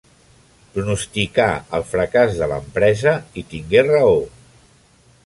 [0.77, 1.45] Pronosticà
[1.79, 3.13] el fracàs de l'empresa
[3.43, 4.17] i tingué raó.